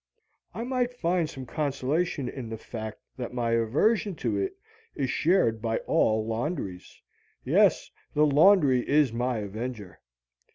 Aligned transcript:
I 0.55 0.63
might 0.63 0.91
find 0.95 1.29
some 1.29 1.45
consolation 1.45 2.27
in 2.27 2.49
the 2.49 2.57
fact 2.57 2.97
that 3.17 3.35
my 3.35 3.51
aversion 3.51 4.15
to 4.15 4.35
it 4.35 4.57
is 4.95 5.11
shared 5.11 5.61
by 5.61 5.77
all 5.85 6.25
laundries. 6.25 7.03
Yes, 7.45 7.91
the 8.15 8.25
laundry 8.25 8.79
is 8.89 9.13
my 9.13 9.37
avenger. 9.41 9.99